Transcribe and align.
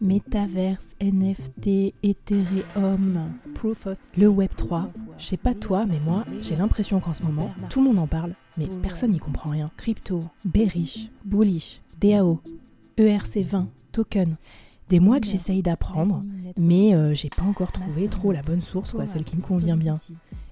Metaverse, 0.00 0.94
NFT, 1.00 1.94
Ethereum, 2.02 3.32
Proof 3.54 3.86
of... 3.86 3.98
Le 4.16 4.28
Web 4.28 4.50
3, 4.56 4.90
je 5.18 5.24
sais 5.24 5.36
pas 5.36 5.54
toi, 5.54 5.84
mais 5.86 6.00
moi, 6.00 6.24
j'ai 6.42 6.56
l'impression 6.56 7.00
qu'en 7.00 7.14
ce 7.14 7.22
moment, 7.22 7.50
tout 7.70 7.80
le 7.80 7.88
monde 7.88 7.98
en 7.98 8.06
parle, 8.06 8.34
mais 8.56 8.68
personne 8.82 9.12
n'y 9.12 9.18
comprend 9.18 9.50
rien. 9.50 9.70
Crypto, 9.76 10.20
bearish, 10.44 11.10
bullish, 11.24 11.80
DAO, 12.00 12.40
ERC20, 12.98 13.66
token. 13.92 14.36
Des 14.88 15.00
mois 15.00 15.18
que 15.18 15.26
j'essaye 15.26 15.62
d'apprendre, 15.62 16.22
mais 16.58 16.94
euh, 16.94 17.14
j'ai 17.14 17.30
pas 17.30 17.42
encore 17.42 17.72
trouvé 17.72 18.08
trop 18.08 18.32
la 18.32 18.42
bonne 18.42 18.62
source, 18.62 18.92
quoi, 18.92 19.06
celle 19.06 19.24
qui 19.24 19.36
me 19.36 19.42
convient 19.42 19.76
bien. 19.76 19.98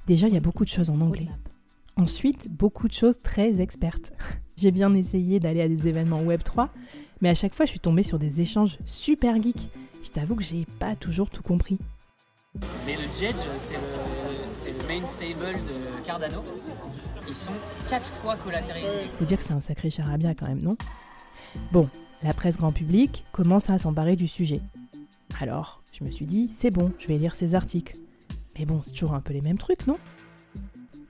Déjà, 0.06 0.28
il 0.28 0.34
y 0.34 0.36
a 0.36 0.40
beaucoup 0.40 0.64
de 0.64 0.68
choses 0.68 0.90
en 0.90 1.00
anglais. 1.00 1.28
Ensuite, 1.96 2.48
beaucoup 2.50 2.88
de 2.88 2.92
choses 2.92 3.18
très 3.18 3.60
expertes. 3.60 4.12
J'ai 4.56 4.70
bien 4.70 4.94
essayé 4.94 5.40
d'aller 5.40 5.62
à 5.62 5.68
des 5.68 5.88
événements 5.88 6.20
Web 6.20 6.42
3, 6.42 6.70
mais 7.20 7.28
à 7.28 7.34
chaque 7.34 7.54
fois, 7.54 7.66
je 7.66 7.70
suis 7.70 7.80
tombée 7.80 8.02
sur 8.02 8.18
des 8.18 8.40
échanges 8.40 8.78
super 8.84 9.40
geeks. 9.42 9.68
Je 10.02 10.10
t'avoue 10.10 10.36
que 10.36 10.44
j'ai 10.44 10.66
pas 10.78 10.94
toujours 10.94 11.30
tout 11.30 11.42
compris. 11.42 11.78
Mais 12.86 12.94
le 12.94 13.02
Jedge, 13.18 13.34
c'est 13.56 14.70
le, 14.70 14.78
main 14.86 15.04
stable 15.06 15.58
de 15.66 16.04
Cardano. 16.04 16.44
Ils 17.26 17.34
sont 17.34 17.52
quatre 17.88 18.08
fois 18.22 18.36
collatéralisés. 18.36 19.10
Faut 19.18 19.24
dire 19.24 19.38
que 19.38 19.44
c'est 19.44 19.54
un 19.54 19.60
sacré 19.60 19.90
charabia 19.90 20.34
quand 20.34 20.46
même, 20.46 20.60
non? 20.60 20.76
Bon, 21.72 21.88
la 22.22 22.32
presse 22.32 22.56
grand 22.56 22.72
public 22.72 23.24
commence 23.32 23.70
à 23.70 23.78
s'emparer 23.78 24.14
du 24.14 24.28
sujet. 24.28 24.60
Alors, 25.40 25.82
je 25.92 26.04
me 26.04 26.10
suis 26.10 26.26
dit, 26.26 26.48
c'est 26.50 26.70
bon, 26.70 26.92
je 26.98 27.08
vais 27.08 27.18
lire 27.18 27.34
ces 27.34 27.54
articles. 27.54 27.96
Mais 28.58 28.64
bon, 28.64 28.80
c'est 28.82 28.92
toujours 28.92 29.14
un 29.14 29.20
peu 29.20 29.32
les 29.32 29.40
mêmes 29.40 29.58
trucs, 29.58 29.86
non? 29.86 29.98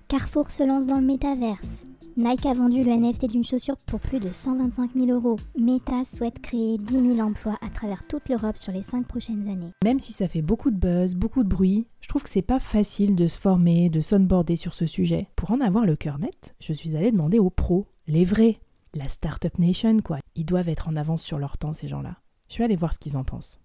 Carrefour 0.09 0.51
se 0.51 0.63
lance 0.63 0.87
dans 0.87 0.99
le 0.99 1.07
métaverse. 1.07 1.85
Nike 2.17 2.47
a 2.47 2.53
vendu 2.53 2.85
le 2.85 2.93
NFT 2.93 3.27
d'une 3.27 3.43
chaussure 3.43 3.77
pour 3.87 3.99
plus 3.99 4.21
de 4.21 4.33
125 4.33 4.93
000 4.95 5.07
euros. 5.09 5.35
Meta 5.59 6.05
souhaite 6.05 6.41
créer 6.41 6.79
10 6.79 7.17
000 7.17 7.19
emplois 7.19 7.59
à 7.61 7.69
travers 7.69 8.07
toute 8.07 8.29
l'Europe 8.29 8.57
sur 8.57 8.73
les 8.73 8.83
5 8.83 9.05
prochaines 9.05 9.49
années. 9.49 9.73
Même 9.83 9.99
si 9.99 10.13
ça 10.13 10.29
fait 10.29 10.41
beaucoup 10.41 10.71
de 10.71 10.77
buzz, 10.77 11.17
beaucoup 11.17 11.43
de 11.43 11.49
bruit, 11.49 11.89
je 12.01 12.07
trouve 12.07 12.23
que 12.23 12.31
c'est 12.31 12.41
pas 12.41 12.61
facile 12.61 13.17
de 13.17 13.27
se 13.27 13.37
former, 13.37 13.91
de 13.91 14.01
s'onboarder 14.01 14.55
sur 14.55 14.75
ce 14.75 14.87
sujet. 14.87 15.27
Pour 15.35 15.51
en 15.51 15.61
avoir 15.61 15.87
le 15.87 15.97
cœur 15.97 16.21
net, 16.21 16.55
je 16.61 16.73
suis 16.73 16.97
allée 16.97 17.11
demander 17.11 17.41
aux 17.41 17.51
pros, 17.51 17.89
les 18.07 18.25
vrais, 18.25 18.61
la 18.95 19.09
Startup 19.09 19.59
Nation 19.59 19.99
quoi. 19.99 20.19
Ils 20.37 20.47
doivent 20.47 20.69
être 20.69 20.89
en 20.89 20.95
avance 20.95 21.23
sur 21.23 21.41
leur 21.41 21.59
temps 21.59 21.73
ces 21.73 21.89
gens-là. 21.89 22.19
Je 22.49 22.59
vais 22.59 22.65
aller 22.65 22.77
voir 22.77 22.93
ce 22.93 23.01
qu'ils 23.01 23.17
en 23.17 23.25
pensent. 23.25 23.59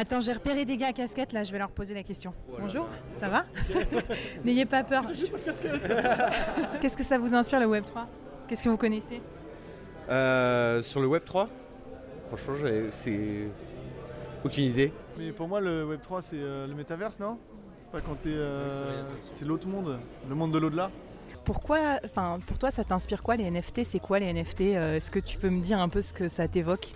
Attends, 0.00 0.20
j'ai 0.20 0.32
repéré 0.32 0.64
des 0.64 0.76
gars 0.76 0.90
à 0.90 0.92
casquette, 0.92 1.32
là, 1.32 1.42
je 1.42 1.50
vais 1.50 1.58
leur 1.58 1.70
poser 1.70 1.92
la 1.92 2.04
question. 2.04 2.32
Bonjour, 2.56 2.86
ça 3.18 3.28
va 3.28 3.46
N'ayez 4.44 4.64
pas 4.64 4.84
peur. 4.84 5.04
Qu'est-ce 6.80 6.96
que 6.96 7.02
ça 7.02 7.18
vous 7.18 7.34
inspire 7.34 7.58
le 7.58 7.66
Web 7.66 7.84
3 7.84 8.06
Qu'est-ce 8.46 8.62
que 8.62 8.68
vous 8.68 8.76
connaissez? 8.76 9.20
Euh, 10.08 10.82
Sur 10.82 11.00
le 11.00 11.08
Web 11.08 11.24
3 11.24 11.48
Franchement, 12.28 12.68
c'est 12.90 13.48
aucune 14.44 14.66
idée. 14.66 14.92
Mais 15.18 15.32
pour 15.32 15.48
moi, 15.48 15.60
le 15.60 15.84
Web 15.84 16.00
3, 16.00 16.22
c'est 16.22 16.36
euh, 16.38 16.68
le 16.68 16.74
métaverse, 16.74 17.18
non? 17.18 17.36
C'est 17.76 17.90
pas 17.90 18.00
quand 18.00 18.14
t'es. 18.20 18.28
Euh, 18.28 19.02
c'est 19.32 19.46
l'autre 19.46 19.66
monde, 19.66 19.98
le 20.28 20.34
monde 20.36 20.52
de 20.52 20.58
l'au-delà. 20.58 20.92
Pourquoi, 21.44 21.98
enfin, 22.04 22.38
pour 22.46 22.56
toi, 22.56 22.70
ça 22.70 22.84
t'inspire 22.84 23.24
quoi 23.24 23.34
les 23.34 23.50
NFT 23.50 23.82
C'est 23.82 23.98
quoi 23.98 24.20
les 24.20 24.32
NFT 24.32 24.60
Est-ce 24.60 25.10
que 25.10 25.18
tu 25.18 25.38
peux 25.38 25.50
me 25.50 25.60
dire 25.60 25.80
un 25.80 25.88
peu 25.88 26.02
ce 26.02 26.14
que 26.14 26.28
ça 26.28 26.46
t'évoque? 26.46 26.92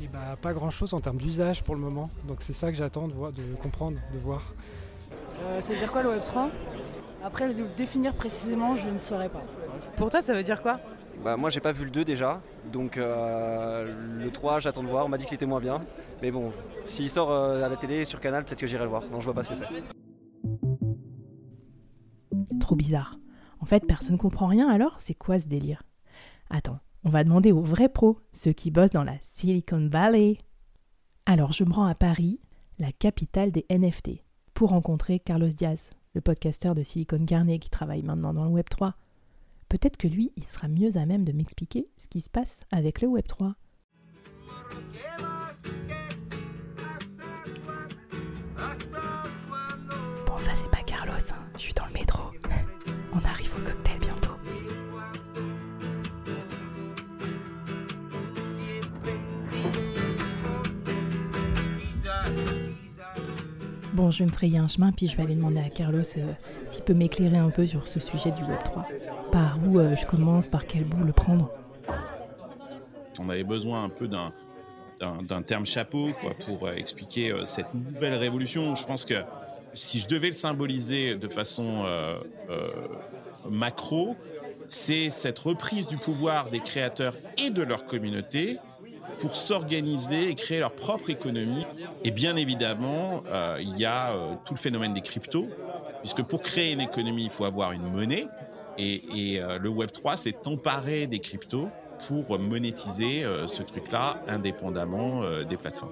Et 0.00 0.04
eh 0.04 0.08
bah, 0.08 0.36
Pas 0.40 0.52
grand-chose 0.52 0.94
en 0.94 1.00
termes 1.00 1.16
d'usage 1.16 1.64
pour 1.64 1.74
le 1.74 1.80
moment. 1.80 2.10
Donc 2.26 2.36
c'est 2.40 2.52
ça 2.52 2.70
que 2.70 2.76
j'attends 2.76 3.08
de, 3.08 3.14
voir, 3.14 3.32
de 3.32 3.42
comprendre, 3.60 3.98
de 4.12 4.18
voir. 4.18 4.54
Euh, 5.42 5.60
ça 5.60 5.72
veut 5.72 5.78
dire 5.78 5.90
quoi 5.90 6.02
le 6.02 6.10
Web3 6.10 6.50
Après, 7.24 7.48
le 7.48 7.66
définir 7.76 8.14
précisément, 8.14 8.76
je 8.76 8.88
ne 8.88 8.98
saurais 8.98 9.28
pas. 9.28 9.42
Pour 9.96 10.10
toi, 10.10 10.22
ça 10.22 10.34
veut 10.34 10.42
dire 10.42 10.62
quoi? 10.62 10.80
Bah, 11.24 11.36
Moi, 11.36 11.50
j'ai 11.50 11.60
pas 11.60 11.72
vu 11.72 11.84
le 11.84 11.90
2 11.90 12.04
déjà. 12.04 12.40
Donc 12.72 12.96
euh, 12.96 13.92
le 14.18 14.30
3, 14.30 14.60
j'attends 14.60 14.82
de 14.82 14.88
voir. 14.88 15.06
On 15.06 15.08
m'a 15.08 15.18
dit 15.18 15.24
qu'il 15.24 15.34
était 15.34 15.46
moins 15.46 15.60
bien. 15.60 15.80
Mais 16.22 16.30
bon, 16.30 16.52
s'il 16.84 17.10
sort 17.10 17.30
euh, 17.32 17.64
à 17.64 17.68
la 17.68 17.76
télé, 17.76 18.04
sur 18.04 18.20
Canal, 18.20 18.44
peut-être 18.44 18.60
que 18.60 18.66
j'irai 18.66 18.84
le 18.84 18.90
voir. 18.90 19.02
Non, 19.10 19.20
je 19.20 19.24
vois 19.24 19.34
pas 19.34 19.42
ce 19.42 19.48
que 19.48 19.54
c'est. 19.56 19.66
Trop 22.60 22.76
bizarre. 22.76 23.16
En 23.60 23.66
fait, 23.66 23.84
personne 23.86 24.16
comprend 24.16 24.46
rien 24.46 24.68
alors? 24.68 24.94
C'est 24.98 25.14
quoi 25.14 25.40
ce 25.40 25.48
délire? 25.48 25.82
Attends, 26.50 26.78
on 27.04 27.10
va 27.10 27.24
demander 27.24 27.52
aux 27.52 27.62
vrais 27.62 27.88
pros, 27.88 28.18
ceux 28.32 28.52
qui 28.52 28.70
bossent 28.70 28.90
dans 28.90 29.04
la 29.04 29.16
Silicon 29.20 29.88
Valley. 29.90 30.38
Alors 31.26 31.52
je 31.52 31.64
me 31.64 31.72
rends 31.72 31.86
à 31.86 31.94
Paris, 31.94 32.40
la 32.78 32.92
capitale 32.92 33.50
des 33.50 33.66
NFT, 33.70 34.22
pour 34.54 34.70
rencontrer 34.70 35.18
Carlos 35.18 35.48
Diaz, 35.48 35.90
le 36.14 36.20
podcasteur 36.20 36.74
de 36.74 36.82
Silicon 36.82 37.22
Garnet 37.22 37.58
qui 37.58 37.70
travaille 37.70 38.02
maintenant 38.02 38.34
dans 38.34 38.44
le 38.44 38.50
Web 38.50 38.68
3. 38.68 38.94
Peut-être 39.68 39.96
que 39.96 40.08
lui, 40.08 40.32
il 40.36 40.44
sera 40.44 40.68
mieux 40.68 40.96
à 40.96 41.06
même 41.06 41.24
de 41.24 41.32
m'expliquer 41.32 41.88
ce 41.98 42.08
qui 42.08 42.20
se 42.20 42.30
passe 42.30 42.64
avec 42.70 43.00
le 43.00 43.08
Web 43.08 43.26
3. 43.26 43.54
Je 64.10 64.20
vais 64.20 64.26
me 64.26 64.30
frayer 64.30 64.58
un 64.58 64.68
chemin, 64.68 64.92
puis 64.92 65.06
je 65.06 65.16
vais 65.16 65.24
aller 65.24 65.34
demander 65.34 65.60
à 65.60 65.68
Carlos 65.68 66.00
euh, 66.00 66.32
s'il 66.68 66.84
peut 66.84 66.94
m'éclairer 66.94 67.36
un 67.36 67.50
peu 67.50 67.66
sur 67.66 67.86
ce 67.86 68.00
sujet 68.00 68.30
du 68.30 68.42
Web3. 68.42 68.84
Par 69.30 69.58
où 69.66 69.78
euh, 69.78 69.96
je 69.96 70.06
commence, 70.06 70.48
par 70.48 70.66
quel 70.66 70.84
bout 70.84 71.04
le 71.04 71.12
prendre? 71.12 71.50
On 73.18 73.28
avait 73.28 73.44
besoin 73.44 73.84
un 73.84 73.88
peu 73.88 74.08
d'un, 74.08 74.32
terme 75.42 75.66
chapeau 75.66 76.10
pour 76.46 76.66
euh, 76.66 76.74
expliquer 76.74 77.34
cette 77.44 77.74
nouvelle 77.74 78.14
révolution. 78.14 78.74
Je 78.74 78.86
pense 78.86 79.04
que 79.04 79.14
si 79.74 79.98
je 79.98 80.06
devais 80.06 80.28
le 80.28 80.32
symboliser 80.32 81.14
de 81.16 81.28
façon 81.28 81.84
macro, 83.48 84.16
c'est 84.68 85.10
cette 85.10 85.38
reprise 85.38 85.86
du 85.86 85.96
pouvoir 85.96 86.50
des 86.50 86.60
créateurs 86.60 87.14
et 87.36 87.50
de 87.50 87.62
leur 87.62 87.84
communauté 87.84 88.58
pour 89.18 89.34
s'organiser 89.34 90.28
et 90.28 90.34
créer 90.34 90.60
leur 90.60 90.72
propre 90.72 91.10
économie. 91.10 91.66
Et 92.04 92.10
bien 92.10 92.36
évidemment, 92.36 93.22
euh, 93.28 93.58
il 93.60 93.76
y 93.78 93.84
a 93.84 94.10
euh, 94.10 94.34
tout 94.44 94.54
le 94.54 94.58
phénomène 94.58 94.94
des 94.94 95.00
cryptos, 95.00 95.48
puisque 96.00 96.22
pour 96.22 96.42
créer 96.42 96.72
une 96.72 96.80
économie, 96.80 97.24
il 97.24 97.30
faut 97.30 97.44
avoir 97.44 97.72
une 97.72 97.90
monnaie. 97.90 98.26
Et, 98.80 99.40
euh, 99.40 99.58
le 99.58 99.70
Web3 99.70 100.16
s'est 100.16 100.36
emparé 100.46 101.06
des 101.06 101.18
cryptos 101.18 101.68
pour 102.06 102.38
monétiser 102.38 103.24
ce 103.48 103.60
truc-là 103.64 104.22
indépendamment 104.28 105.22
des 105.48 105.56
plateformes. 105.56 105.90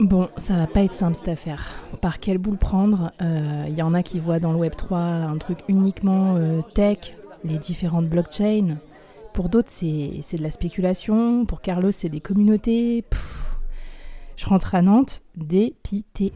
Bon, 0.00 0.30
ça 0.38 0.56
va 0.56 0.66
pas 0.66 0.80
être 0.84 0.94
simple 0.94 1.16
cette 1.16 1.28
affaire. 1.28 1.70
Par 2.00 2.18
quel 2.18 2.38
bout 2.38 2.52
le 2.52 2.56
prendre 2.56 3.12
Il 3.20 3.74
y 3.74 3.82
en 3.82 3.92
a 3.92 4.02
qui 4.02 4.18
voient 4.18 4.38
dans 4.38 4.54
le 4.54 4.58
Web3 4.58 4.94
un 4.94 5.36
truc 5.36 5.58
uniquement 5.68 6.36
tech, 6.72 7.14
les 7.44 7.58
différentes 7.58 8.08
blockchains. 8.08 8.78
Pour 9.32 9.48
d'autres, 9.48 9.70
c'est 9.70 10.36
de 10.36 10.42
la 10.42 10.50
spéculation. 10.50 11.46
Pour 11.46 11.62
Carlos, 11.62 11.90
c'est 11.90 12.10
des 12.10 12.20
communautés. 12.20 13.04
je 14.36 14.46
rentre 14.46 14.74
à 14.74 14.82
Nantes 14.82 15.22
dépité. 15.36 16.32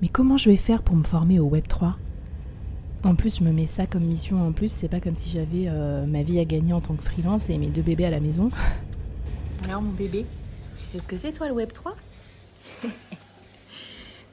Mais 0.00 0.08
comment 0.08 0.36
je 0.36 0.48
vais 0.50 0.56
faire 0.56 0.82
pour 0.82 0.96
me 0.96 1.02
former 1.02 1.38
au 1.38 1.44
Web 1.44 1.68
3 1.68 1.96
En 3.04 3.14
plus, 3.14 3.36
je 3.38 3.44
me 3.44 3.52
mets 3.52 3.66
ça 3.66 3.86
comme 3.86 4.04
mission. 4.04 4.44
En 4.44 4.52
plus, 4.52 4.72
c'est 4.72 4.88
pas 4.88 5.00
comme 5.00 5.16
si 5.16 5.28
j'avais 5.30 5.66
euh, 5.68 6.06
ma 6.06 6.22
vie 6.22 6.38
à 6.38 6.46
gagner 6.46 6.72
en 6.72 6.80
tant 6.80 6.94
que 6.94 7.02
freelance 7.02 7.50
et 7.50 7.58
mes 7.58 7.68
deux 7.68 7.82
bébés 7.82 8.06
à 8.06 8.10
la 8.10 8.20
maison. 8.20 8.50
Alors, 9.68 9.82
mon 9.82 9.92
bébé, 9.92 10.24
tu 10.76 10.82
sais 10.84 10.98
ce 10.98 11.06
que 11.06 11.16
c'est, 11.18 11.32
toi, 11.32 11.48
le 11.48 11.54
Web 11.54 11.72
3 11.72 11.94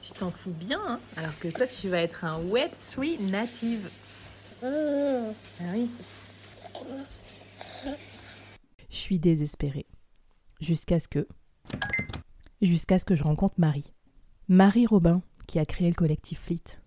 Tu 0.00 0.12
t'en 0.18 0.30
fous 0.30 0.54
bien, 0.58 0.80
hein? 0.88 0.98
Alors 1.16 1.38
que 1.38 1.48
toi, 1.48 1.66
tu 1.66 1.88
vas 1.88 1.98
être 1.98 2.24
un 2.24 2.40
Web 2.40 2.70
3 2.72 3.04
native. 3.30 3.90
Ah 4.62 4.66
oui. 5.74 5.88
Suis 9.10 9.18
désespérée. 9.18 9.86
Jusqu'à 10.60 11.00
ce 11.00 11.08
que. 11.08 11.26
Jusqu'à 12.62 13.00
ce 13.00 13.04
que 13.04 13.16
je 13.16 13.24
rencontre 13.24 13.56
Marie. 13.58 13.92
Marie 14.46 14.86
Robin, 14.86 15.20
qui 15.48 15.58
a 15.58 15.66
créé 15.66 15.88
le 15.88 15.96
collectif 15.96 16.42
Fleet. 16.42 16.78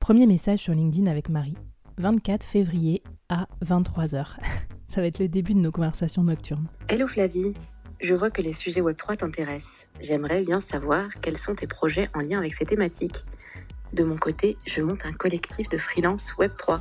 Premier 0.00 0.26
message 0.26 0.58
sur 0.58 0.74
LinkedIn 0.74 1.08
avec 1.08 1.28
Marie. 1.28 1.54
24 1.98 2.42
février 2.42 3.00
à 3.28 3.46
23h. 3.64 4.26
Ça 4.88 5.00
va 5.00 5.06
être 5.06 5.20
le 5.20 5.28
début 5.28 5.54
de 5.54 5.60
nos 5.60 5.70
conversations 5.70 6.24
nocturnes. 6.24 6.66
Hello 6.88 7.06
Flavie, 7.06 7.54
je 8.00 8.14
vois 8.16 8.32
que 8.32 8.42
les 8.42 8.52
sujets 8.52 8.82
Web3 8.82 9.18
t'intéressent. 9.18 9.86
J'aimerais 10.00 10.42
bien 10.42 10.60
savoir 10.60 11.08
quels 11.22 11.38
sont 11.38 11.54
tes 11.54 11.68
projets 11.68 12.10
en 12.14 12.22
lien 12.22 12.38
avec 12.38 12.54
ces 12.54 12.66
thématiques. 12.66 13.22
De 13.92 14.02
mon 14.02 14.16
côté, 14.16 14.58
je 14.66 14.82
monte 14.82 15.06
un 15.06 15.12
collectif 15.12 15.68
de 15.68 15.78
freelance 15.78 16.32
Web3. 16.38 16.80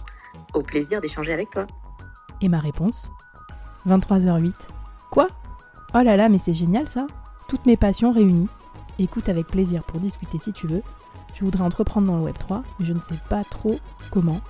Au 0.56 0.63
plaisir 0.63 1.01
d'échanger 1.01 1.33
avec 1.33 1.51
toi. 1.51 1.67
Et 2.41 2.50
ma 2.50 2.57
réponse 2.57 3.12
23h08. 3.87 4.53
Quoi? 5.11 5.27
Oh 5.93 6.01
là 6.01 6.17
là, 6.17 6.29
mais 6.29 6.37
c'est 6.37 6.53
génial 6.53 6.89
ça 6.89 7.07
Toutes 7.47 7.65
mes 7.65 7.77
passions 7.77 8.11
réunies. 8.11 8.47
Écoute 8.99 9.29
avec 9.29 9.47
plaisir 9.47 9.83
pour 9.83 9.99
discuter 9.99 10.39
si 10.39 10.53
tu 10.53 10.67
veux. 10.67 10.81
Je 11.35 11.43
voudrais 11.43 11.63
entreprendre 11.63 12.07
dans 12.07 12.17
le 12.17 12.23
Web 12.23 12.37
3, 12.37 12.63
mais 12.79 12.85
je 12.85 12.93
ne 12.93 12.99
sais 12.99 13.19
pas 13.29 13.43
trop 13.43 13.77
comment. 14.09 14.41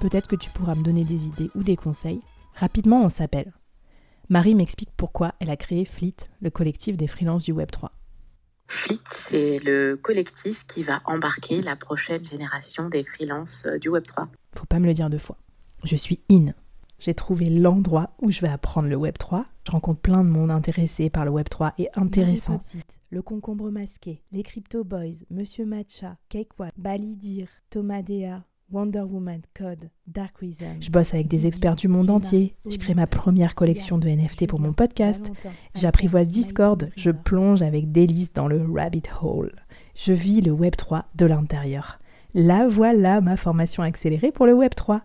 Peut-être 0.00 0.28
que 0.28 0.36
tu 0.36 0.50
pourras 0.50 0.74
me 0.74 0.82
donner 0.82 1.04
des 1.04 1.26
idées 1.26 1.50
ou 1.54 1.62
des 1.62 1.76
conseils. 1.76 2.20
Rapidement, 2.54 3.02
on 3.02 3.08
s'appelle. 3.08 3.52
Marie 4.28 4.54
m'explique 4.54 4.90
pourquoi 4.96 5.34
elle 5.40 5.50
a 5.50 5.56
créé 5.56 5.84
Fleet, 5.84 6.14
le 6.40 6.50
collectif 6.50 6.96
des 6.96 7.06
freelances 7.06 7.44
du 7.44 7.52
Web 7.52 7.70
3. 7.70 7.90
Fleet, 8.68 9.00
c'est 9.10 9.58
le 9.64 9.96
collectif 9.96 10.66
qui 10.66 10.82
va 10.82 11.00
embarquer 11.06 11.62
la 11.62 11.76
prochaine 11.76 12.22
génération 12.22 12.90
des 12.90 13.04
freelances 13.04 13.64
euh, 13.66 13.78
du 13.78 13.88
Web 13.88 14.04
3. 14.06 14.28
Faut 14.54 14.66
pas 14.66 14.78
me 14.78 14.86
le 14.86 14.92
dire 14.92 15.08
deux 15.08 15.18
fois. 15.18 15.38
Je 15.84 15.96
suis 15.96 16.20
in. 16.30 16.52
J'ai 16.98 17.14
trouvé 17.14 17.46
l'endroit 17.46 18.10
où 18.20 18.30
je 18.30 18.40
vais 18.40 18.48
apprendre 18.48 18.88
le 18.88 18.96
Web 18.96 19.18
3. 19.18 19.46
Je 19.64 19.70
rencontre 19.70 20.00
plein 20.00 20.24
de 20.24 20.28
monde 20.28 20.50
intéressé 20.50 21.10
par 21.10 21.24
le 21.24 21.30
Web 21.30 21.48
3 21.48 21.74
et 21.78 21.88
intéressant. 21.94 22.58
Le 23.10 23.22
concombre 23.22 23.70
masqué, 23.70 24.22
les 24.32 24.42
Crypto 24.42 24.82
Boys, 24.82 25.22
Monsieur 25.30 25.64
Matcha, 25.64 26.16
Cake 26.28 26.58
One, 26.58 26.70
Balidir, 26.76 27.48
Tomadea, 27.70 28.42
Wonder 28.72 29.02
Woman, 29.02 29.40
Code, 29.54 29.90
Dark 30.08 30.38
Reason. 30.38 30.76
Je 30.80 30.90
bosse 30.90 31.14
avec 31.14 31.28
des 31.28 31.46
experts 31.46 31.76
du 31.76 31.86
monde 31.88 32.10
entier. 32.10 32.56
Je 32.68 32.76
crée 32.76 32.94
ma 32.94 33.06
première 33.06 33.54
collection 33.54 33.96
de 33.96 34.08
NFT 34.08 34.46
pour 34.48 34.60
mon 34.60 34.72
podcast. 34.72 35.30
J'apprivoise 35.74 36.28
Discord. 36.28 36.90
Je 36.96 37.10
plonge 37.10 37.62
avec 37.62 37.92
délice 37.92 38.32
dans 38.32 38.48
le 38.48 38.66
rabbit 38.70 39.04
hole. 39.22 39.54
Je 39.94 40.12
vis 40.12 40.40
le 40.40 40.50
Web 40.50 40.74
3 40.76 41.06
de 41.14 41.26
l'intérieur. 41.26 42.00
Là 42.34 42.68
voilà 42.68 43.20
ma 43.20 43.36
formation 43.36 43.82
accélérée 43.82 44.32
pour 44.32 44.46
le 44.46 44.52
Web 44.52 44.74
3. 44.74 45.02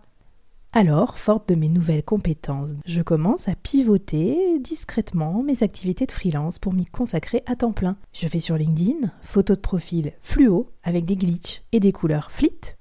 Alors, 0.76 1.18
forte 1.20 1.48
de 1.48 1.54
mes 1.54 1.68
nouvelles 1.68 2.02
compétences, 2.02 2.70
je 2.84 3.00
commence 3.00 3.46
à 3.46 3.54
pivoter 3.54 4.58
discrètement 4.58 5.44
mes 5.44 5.62
activités 5.62 6.04
de 6.04 6.10
freelance 6.10 6.58
pour 6.58 6.74
m'y 6.74 6.84
consacrer 6.84 7.44
à 7.46 7.54
temps 7.54 7.70
plein. 7.70 7.96
Je 8.12 8.26
fais 8.26 8.40
sur 8.40 8.56
LinkedIn, 8.56 9.12
photos 9.22 9.56
de 9.56 9.62
profil 9.62 10.12
fluo 10.20 10.72
avec 10.82 11.04
des 11.04 11.14
glitches 11.14 11.62
et 11.70 11.78
des 11.78 11.92
couleurs 11.92 12.32
flit 12.32 12.74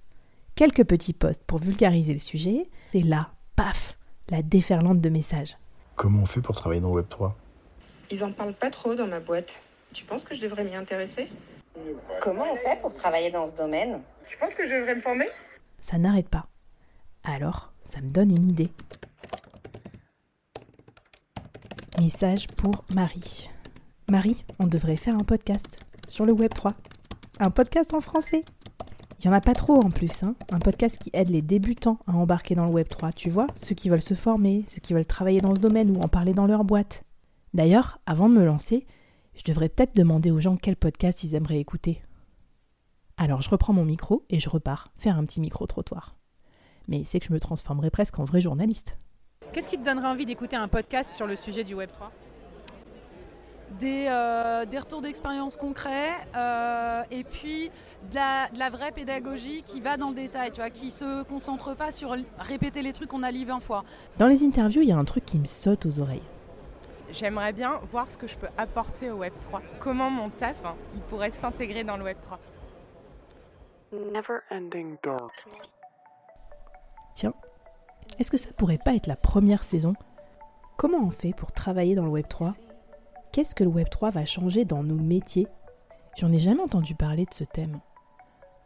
quelques 0.55 0.85
petits 0.85 1.13
posts 1.13 1.43
pour 1.43 1.59
vulgariser 1.59 2.13
le 2.13 2.19
sujet, 2.19 2.67
et 2.95 3.03
là, 3.03 3.29
paf, 3.55 3.95
la 4.29 4.41
déferlante 4.41 4.99
de 4.99 5.09
messages. 5.09 5.57
Comment 5.95 6.23
on 6.23 6.25
fait 6.25 6.41
pour 6.41 6.55
travailler 6.55 6.81
dans 6.81 6.95
le 6.95 7.03
Web3 7.03 7.33
Ils 8.09 8.23
en 8.23 8.31
parlent 8.31 8.55
pas 8.55 8.71
trop 8.71 8.95
dans 8.95 9.07
ma 9.07 9.19
boîte. 9.19 9.61
Tu 9.93 10.03
penses 10.03 10.23
que 10.23 10.33
je 10.33 10.41
devrais 10.41 10.63
m'y 10.63 10.75
intéresser? 10.75 11.29
Comment 12.21 12.45
on 12.51 12.55
fait 12.55 12.79
pour 12.81 12.95
travailler 12.95 13.29
dans 13.29 13.45
ce 13.45 13.55
domaine? 13.55 14.01
Tu 14.25 14.35
penses 14.37 14.55
que 14.55 14.65
je 14.65 14.73
devrais 14.73 14.95
me 14.95 15.01
former? 15.01 15.27
Ça 15.79 15.99
n'arrête 15.99 16.29
pas. 16.29 16.47
Alors, 17.23 17.71
ça 17.85 18.01
me 18.01 18.09
donne 18.09 18.31
une 18.31 18.49
idée. 18.49 18.69
Message 22.01 22.47
pour 22.47 22.83
Marie. 22.93 23.49
Marie, 24.11 24.43
on 24.59 24.67
devrait 24.67 24.97
faire 24.97 25.15
un 25.15 25.23
podcast 25.23 25.79
sur 26.09 26.25
le 26.25 26.33
Web 26.33 26.53
3. 26.53 26.73
Un 27.39 27.49
podcast 27.49 27.93
en 27.93 28.01
français. 28.01 28.43
Il 29.19 29.27
n'y 29.27 29.33
en 29.33 29.37
a 29.37 29.41
pas 29.41 29.53
trop 29.53 29.75
en 29.75 29.89
plus, 29.89 30.23
hein. 30.23 30.35
un 30.51 30.59
podcast 30.59 31.01
qui 31.01 31.11
aide 31.13 31.29
les 31.29 31.41
débutants 31.41 31.97
à 32.07 32.11
embarquer 32.11 32.55
dans 32.55 32.65
le 32.65 32.73
Web3, 32.73 33.13
tu 33.13 33.29
vois, 33.29 33.47
ceux 33.55 33.73
qui 33.73 33.87
veulent 33.87 34.01
se 34.01 34.15
former, 34.15 34.65
ceux 34.67 34.81
qui 34.81 34.93
veulent 34.93 35.05
travailler 35.05 35.39
dans 35.39 35.55
ce 35.55 35.61
domaine 35.61 35.95
ou 35.95 36.01
en 36.01 36.09
parler 36.09 36.33
dans 36.33 36.45
leur 36.45 36.65
boîte. 36.65 37.05
D'ailleurs, 37.53 38.01
avant 38.05 38.27
de 38.27 38.33
me 38.33 38.43
lancer, 38.43 38.85
je 39.33 39.43
devrais 39.45 39.69
peut-être 39.69 39.95
demander 39.95 40.29
aux 40.29 40.41
gens 40.41 40.57
quel 40.57 40.75
podcast 40.75 41.23
ils 41.23 41.35
aimeraient 41.35 41.59
écouter. 41.61 42.01
Alors 43.15 43.41
je 43.41 43.49
reprends 43.49 43.71
mon 43.71 43.85
micro 43.85 44.25
et 44.29 44.41
je 44.41 44.49
repars 44.49 44.91
faire 44.97 45.17
un 45.17 45.23
petit 45.23 45.39
micro-trottoir. 45.39 46.17
Mais 46.87 47.03
c'est 47.03 47.19
que 47.19 47.25
je 47.25 47.33
me 47.33 47.39
transformerai 47.39 47.89
presque 47.89 48.19
en 48.19 48.23
vrai 48.23 48.41
journaliste. 48.41 48.97
Qu'est-ce 49.51 49.67
qui 49.67 49.77
te 49.77 49.85
donnerait 49.85 50.07
envie 50.07 50.25
d'écouter 50.25 50.55
un 50.55 50.67
podcast 50.67 51.13
sur 51.15 51.27
le 51.27 51.35
sujet 51.35 51.63
du 51.63 51.75
Web3 51.75 52.09
des, 53.79 54.05
euh, 54.07 54.65
des, 54.65 54.77
retours 54.77 55.01
d'expérience 55.01 55.55
concrets 55.55 56.11
euh, 56.35 57.03
et 57.11 57.23
puis 57.23 57.71
de 58.11 58.15
la, 58.15 58.69
vraie 58.69 58.91
pédagogie 58.91 59.63
qui 59.63 59.79
va 59.81 59.97
dans 59.97 60.09
le 60.09 60.15
détail, 60.15 60.51
tu 60.51 60.61
vois, 60.61 60.69
qui 60.69 60.91
se 60.91 61.23
concentre 61.23 61.75
pas 61.75 61.91
sur 61.91 62.15
répéter 62.37 62.81
les 62.81 62.93
trucs 62.93 63.09
qu'on 63.09 63.23
a 63.23 63.31
lu 63.31 63.45
20 63.45 63.59
fois. 63.59 63.83
Dans 64.17 64.27
les 64.27 64.43
interviews, 64.43 64.81
il 64.81 64.89
y 64.89 64.91
a 64.91 64.97
un 64.97 65.05
truc 65.05 65.25
qui 65.25 65.39
me 65.39 65.45
saute 65.45 65.85
aux 65.85 65.99
oreilles. 65.99 66.21
J'aimerais 67.11 67.53
bien 67.53 67.79
voir 67.89 68.07
ce 68.07 68.17
que 68.17 68.27
je 68.27 68.37
peux 68.37 68.49
apporter 68.57 69.11
au 69.11 69.17
Web 69.17 69.33
3. 69.41 69.61
Comment 69.79 70.09
mon 70.09 70.29
taf, 70.29 70.55
hein, 70.65 70.75
il 70.95 71.01
pourrait 71.01 71.29
s'intégrer 71.29 71.83
dans 71.83 71.97
le 71.97 72.03
Web 72.03 72.17
3. 72.21 72.39
Never 73.91 74.39
ending 74.49 74.97
dark. 75.03 75.31
Tiens, 77.15 77.33
est-ce 78.19 78.31
que 78.31 78.37
ça 78.37 78.49
pourrait 78.57 78.79
pas 78.83 78.95
être 78.95 79.07
la 79.07 79.15
première 79.15 79.63
saison? 79.63 79.93
Comment 80.77 80.99
on 80.99 81.11
fait 81.11 81.33
pour 81.33 81.51
travailler 81.51 81.95
dans 81.95 82.05
le 82.05 82.11
Web 82.11 82.27
3 82.27 82.53
Qu'est-ce 83.31 83.55
que 83.55 83.63
le 83.63 83.69
Web 83.69 83.89
3 83.89 84.11
va 84.11 84.25
changer 84.25 84.65
dans 84.65 84.83
nos 84.83 84.95
métiers? 84.95 85.47
J'en 86.17 86.31
ai 86.31 86.39
jamais 86.39 86.61
entendu 86.61 86.93
parler 86.93 87.25
de 87.25 87.33
ce 87.33 87.43
thème. 87.43 87.79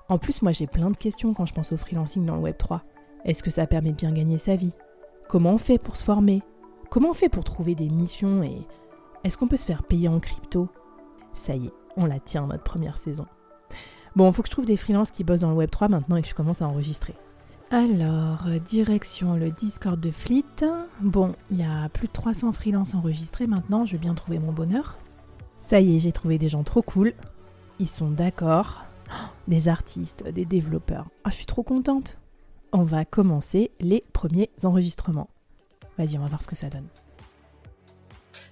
En 0.10 0.18
plus, 0.18 0.42
moi 0.42 0.52
j'ai 0.52 0.68
plein 0.68 0.90
de 0.90 0.98
questions 0.98 1.34
quand 1.34 1.46
je 1.46 1.54
pense 1.54 1.72
au 1.72 1.78
freelancing 1.78 2.26
dans 2.26 2.36
le 2.36 2.42
Web 2.42 2.58
3. 2.58 2.84
Est-ce 3.26 3.44
que 3.44 3.50
ça 3.50 3.68
permet 3.68 3.92
de 3.92 3.98
bien 3.98 4.12
gagner 4.12 4.38
sa 4.38 4.56
vie? 4.56 4.74
Comment 5.28 5.52
on 5.54 5.58
fait 5.58 5.78
pour 5.78 5.98
se 5.98 6.04
former? 6.04 6.42
Comment 6.90 7.10
on 7.10 7.14
fait 7.14 7.30
pour 7.30 7.44
trouver 7.44 7.76
des 7.76 7.90
missions 7.90 8.44
et 8.44 8.66
est-ce 9.24 9.38
qu'on 9.38 9.48
peut 9.48 9.58
se 9.58 9.66
faire 9.66 9.84
payer 9.84 10.08
en 10.08 10.20
crypto? 10.20 10.70
Ça 11.34 11.56
y 11.56 11.68
est, 11.68 11.74
on 11.98 12.06
la 12.06 12.20
tient 12.20 12.48
notre 12.48 12.64
première 12.64 12.98
saison. 12.98 13.26
Bon, 14.16 14.32
faut 14.32 14.42
que 14.42 14.48
je 14.48 14.54
trouve 14.54 14.66
des 14.66 14.78
freelances 14.78 15.12
qui 15.12 15.24
bossent 15.24 15.42
dans 15.42 15.50
le 15.50 15.58
Web 15.58 15.70
3 15.70 15.90
maintenant 15.90 16.16
et 16.16 16.22
que 16.22 16.28
je 16.28 16.36
commence 16.36 16.62
à 16.62 16.68
enregistrer. 16.68 17.16
Alors, 17.70 18.46
direction 18.66 19.36
le 19.36 19.52
Discord 19.52 20.00
de 20.00 20.10
Fleet. 20.10 20.44
Bon, 21.02 21.36
il 21.52 21.60
y 21.60 21.64
a 21.64 21.90
plus 21.90 22.08
de 22.08 22.14
300 22.14 22.54
freelances 22.54 22.96
enregistrés 22.96 23.46
maintenant, 23.46 23.86
je 23.86 23.94
vais 23.94 23.98
bien 23.98 24.14
trouver 24.14 24.40
mon 24.40 24.54
bonheur. 24.54 24.98
Ça 25.60 25.82
y 25.82 25.98
est, 25.98 26.00
j'ai 26.00 26.14
trouvé 26.14 26.38
des 26.38 26.48
gens 26.48 26.64
trop 26.64 26.82
cool. 26.82 27.14
Ils 27.80 27.90
sont 27.90 28.10
d'accord. 28.10 28.86
Des 29.50 29.68
artistes, 29.70 30.28
des 30.28 30.44
développeurs. 30.44 31.08
Ah, 31.24 31.30
je 31.30 31.36
suis 31.36 31.46
trop 31.46 31.64
contente. 31.64 32.20
On 32.74 32.84
va 32.84 33.06
commencer 33.06 33.72
les 33.80 34.04
premiers 34.12 34.50
enregistrements. 34.64 35.30
Vas-y, 35.98 36.18
on 36.18 36.22
va 36.22 36.28
voir 36.28 36.42
ce 36.42 36.48
que 36.48 36.56
ça 36.56 36.70
donne. 36.70 36.88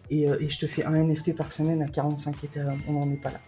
Et, 0.10 0.30
euh, 0.30 0.38
je 0.48 0.58
te 0.58 0.68
fais 0.68 0.86
un 0.86 0.94
NFT 0.94 1.36
par 1.36 1.52
semaine 1.52 1.82
à 1.82 1.88
45 1.88 2.44
Ethereum. 2.44 2.80
On 2.88 2.94
n'en 2.94 3.12
est 3.12 3.22
pas 3.22 3.32
là. 3.32 3.40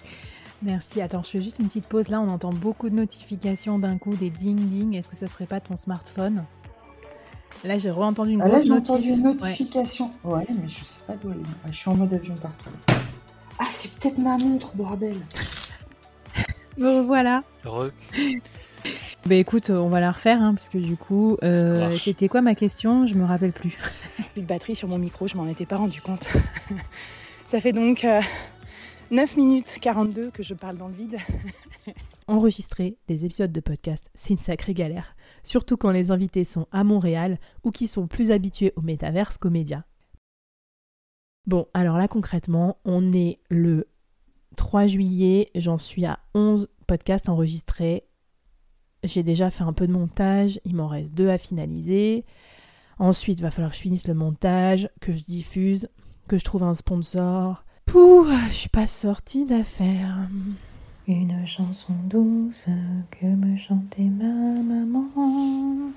Merci. 0.62 1.02
Attends, 1.02 1.24
je 1.24 1.30
fais 1.30 1.42
juste 1.42 1.60
une 1.60 1.68
petite 1.68 1.88
pause. 1.88 2.10
Là, 2.10 2.20
on 2.22 2.30
entend 2.30 2.52
beaucoup 2.52 2.90
de 2.90 2.96
notifications 2.96 3.80
d'un 3.80 3.98
coup, 3.98 4.16
des 4.16 4.30
ding-ding. 4.30 4.96
Est-ce 4.96 5.10
que 5.10 5.16
ça 5.16 5.28
serait 5.28 5.46
pas 5.46 5.60
ton 5.60 5.76
smartphone? 5.76 6.44
Là, 7.64 7.78
j'ai 7.78 7.92
re-entendu 7.92 8.34
une 8.34 8.42
ah, 8.42 8.50
grosse 8.50 8.66
là, 8.66 8.66
j'ai 8.66 8.72
entendu 8.74 9.10
une 9.10 9.24
notification. 9.24 10.12
Ouais. 10.24 10.46
mais 10.50 10.68
je 10.68 10.84
sais 10.84 11.00
pas 11.06 11.16
d'où 11.16 11.32
elle 11.32 11.40
est. 11.40 11.72
je 11.72 11.78
suis 11.78 11.90
en 11.90 11.96
mode 11.96 12.14
avion 12.14 12.36
partout. 12.36 12.70
Ah, 13.60 13.68
c'est 13.72 13.92
peut-être 13.96 14.18
ma 14.18 14.38
montre, 14.38 14.76
bordel. 14.76 15.18
Me 16.78 17.00
revoilà. 17.00 17.40
Heureux. 17.66 17.92
Bah 19.26 19.36
écoute, 19.36 19.72
on 19.72 19.90
va 19.90 20.00
la 20.00 20.12
refaire, 20.12 20.42
hein, 20.42 20.54
parce 20.54 20.70
que 20.70 20.78
du 20.78 20.96
coup, 20.96 21.38
euh, 21.44 21.98
c'était 21.98 22.28
quoi 22.28 22.42
ma 22.42 22.56
question? 22.56 23.08
Je 23.08 23.16
me 23.16 23.26
rappelle 23.26 23.52
plus. 23.52 23.78
plus 24.34 24.42
de 24.42 24.48
batterie 24.48 24.76
sur 24.76 24.88
mon 24.88 25.00
micro, 25.00 25.28
je 25.28 25.36
m'en 25.36 25.48
étais 25.48 25.66
pas 25.66 25.78
rendu 25.78 26.02
compte. 26.02 26.30
Ça 27.46 27.60
fait 27.60 27.74
donc 27.74 28.06
9 29.10 29.32
euh, 29.32 29.42
minutes 29.42 29.78
42 29.80 30.32
que 30.32 30.44
je 30.44 30.54
parle 30.54 30.78
dans 30.78 30.88
le 30.88 30.94
vide. 30.94 31.18
Enregistrer 32.28 32.98
des 33.08 33.26
épisodes 33.26 33.52
de 33.52 33.60
podcast, 33.62 34.10
c'est 34.16 34.34
une 34.34 34.40
sacrée 34.40 34.74
galère. 34.74 35.16
Surtout 35.44 35.78
quand 35.78 35.92
les 35.92 36.12
invités 36.12 36.44
sont 36.44 36.68
à 36.72 36.84
Montréal 36.84 37.40
ou 37.64 37.72
qui 37.72 37.88
sont 37.88 38.08
plus 38.08 38.32
habitués 38.32 38.74
au 38.76 38.82
métaverse 38.82 39.38
qu'aux 39.38 39.50
médias. 39.50 39.84
Bon, 41.46 41.68
alors 41.74 41.98
là 41.98 42.10
concrètement, 42.10 42.80
on 42.84 43.14
est 43.14 43.40
le 43.50 43.88
3 44.58 44.88
juillet, 44.88 45.50
j'en 45.56 45.78
suis 45.78 46.06
à 46.06 46.20
11 46.34 46.68
podcasts 46.86 47.30
enregistrés. 47.30 48.04
J'ai 49.04 49.24
déjà 49.24 49.50
fait 49.50 49.64
un 49.64 49.74
peu 49.74 49.88
de 49.88 49.94
montage, 49.94 50.60
il 50.66 50.76
m'en 50.76 50.88
reste 50.88 51.14
deux 51.14 51.30
à 51.30 51.38
finaliser. 51.38 52.26
Ensuite, 53.00 53.40
il 53.40 53.44
va 53.44 53.52
falloir 53.52 53.72
que 53.72 53.78
je 53.78 53.84
finisse 53.84 54.08
le 54.08 54.16
montage, 54.16 54.90
que 55.00 55.14
je 55.14 55.24
diffuse, 55.24 55.88
que 56.28 56.38
je 56.38 56.44
trouve 56.44 56.64
un 56.64 56.74
sponsor. 56.74 57.64
Pouh, 57.88 58.26
je 58.50 58.54
suis 58.54 58.70
pas 58.70 58.86
sortie 58.86 59.46
d'affaire. 59.46 60.30
Une 61.08 61.46
chanson 61.48 61.94
douce 62.06 62.66
que 63.10 63.26
me 63.26 63.56
chantait 63.56 64.04
ma 64.04 64.26
maman. 64.62 65.92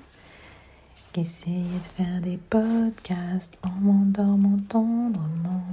Qu'essayait 1.13 1.57
de 1.57 2.03
faire 2.03 2.21
des 2.21 2.37
podcasts 2.37 3.53
en 3.61 3.71
m'endormant 3.81 4.57
tendrement. 4.69 5.65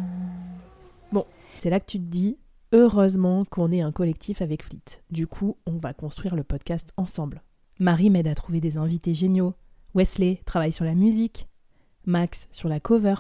Bon, 1.12 1.24
c'est 1.56 1.70
là 1.70 1.78
que 1.78 1.86
tu 1.86 1.98
te 1.98 2.04
dis, 2.04 2.36
Heureusement 2.72 3.46
qu'on 3.46 3.72
est 3.72 3.80
un 3.80 3.92
collectif 3.92 4.42
avec 4.42 4.62
Fleet. 4.62 5.02
Du 5.10 5.26
coup, 5.26 5.56
on 5.66 5.78
va 5.78 5.94
construire 5.94 6.36
le 6.36 6.44
podcast 6.44 6.92
ensemble. 6.98 7.42
Marie 7.78 8.10
m'aide 8.10 8.28
à 8.28 8.34
trouver 8.34 8.60
des 8.60 8.76
invités 8.76 9.14
géniaux. 9.14 9.54
Wesley 9.94 10.42
travaille 10.44 10.72
sur 10.72 10.84
la 10.84 10.94
musique. 10.94 11.48
Max 12.04 12.46
sur 12.50 12.68
la 12.68 12.78
cover. 12.78 13.14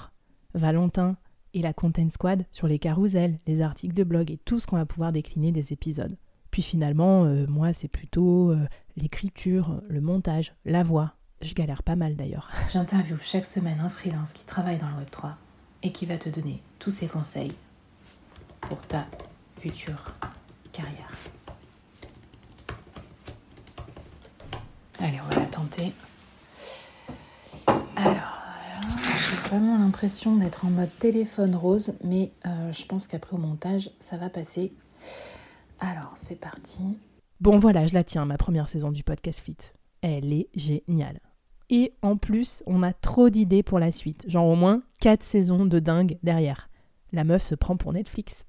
Valentin 0.52 1.16
et 1.54 1.62
la 1.62 1.72
Content 1.72 2.10
Squad 2.10 2.44
sur 2.52 2.66
les 2.66 2.78
carousels, 2.78 3.38
les 3.46 3.60
articles 3.60 3.94
de 3.94 4.04
blog 4.04 4.30
et 4.30 4.38
tout 4.44 4.60
ce 4.60 4.66
qu'on 4.66 4.76
va 4.76 4.86
pouvoir 4.86 5.12
décliner 5.12 5.52
des 5.52 5.72
épisodes. 5.72 6.16
Puis 6.50 6.62
finalement, 6.62 7.24
euh, 7.24 7.46
moi, 7.46 7.72
c'est 7.72 7.88
plutôt 7.88 8.50
euh, 8.50 8.66
l'écriture, 8.96 9.82
le 9.88 10.00
montage, 10.00 10.54
la 10.64 10.82
voix. 10.82 11.14
Je 11.40 11.54
galère 11.54 11.82
pas 11.82 11.96
mal 11.96 12.16
d'ailleurs. 12.16 12.50
J'interviewe 12.70 13.18
chaque 13.20 13.46
semaine 13.46 13.80
un 13.80 13.88
freelance 13.88 14.32
qui 14.32 14.44
travaille 14.44 14.78
dans 14.78 14.88
le 14.88 15.04
Web3 15.04 15.34
et 15.82 15.92
qui 15.92 16.06
va 16.06 16.16
te 16.16 16.28
donner 16.28 16.60
tous 16.78 16.90
ses 16.90 17.06
conseils 17.06 17.52
pour 18.60 18.80
ta 18.82 19.06
future 19.60 20.14
carrière. 20.72 21.12
Allez, 24.98 25.18
on 25.20 25.34
va 25.34 25.40
la 25.40 25.46
tenter. 25.46 25.92
Alors 27.94 28.27
vraiment 29.48 29.78
l'impression 29.78 30.36
d'être 30.36 30.66
en 30.66 30.70
mode 30.70 30.90
téléphone 30.98 31.56
rose, 31.56 31.94
mais 32.04 32.32
euh, 32.46 32.70
je 32.70 32.84
pense 32.84 33.06
qu'après 33.06 33.34
au 33.34 33.38
montage, 33.38 33.90
ça 33.98 34.18
va 34.18 34.28
passer. 34.28 34.72
Alors, 35.80 36.12
c'est 36.16 36.38
parti. 36.38 36.80
Bon, 37.40 37.58
voilà, 37.58 37.86
je 37.86 37.94
la 37.94 38.04
tiens, 38.04 38.26
ma 38.26 38.36
première 38.36 38.68
saison 38.68 38.92
du 38.92 39.02
podcast 39.04 39.40
Fit. 39.40 39.56
Elle 40.02 40.34
est 40.34 40.48
géniale. 40.54 41.20
Et 41.70 41.94
en 42.02 42.18
plus, 42.18 42.62
on 42.66 42.82
a 42.82 42.92
trop 42.92 43.30
d'idées 43.30 43.62
pour 43.62 43.78
la 43.78 43.90
suite. 43.90 44.28
Genre 44.28 44.46
au 44.46 44.54
moins 44.54 44.82
4 45.00 45.22
saisons 45.22 45.64
de 45.64 45.78
dingue 45.78 46.18
derrière. 46.22 46.68
La 47.12 47.24
meuf 47.24 47.42
se 47.42 47.54
prend 47.54 47.76
pour 47.76 47.94
Netflix. 47.94 48.44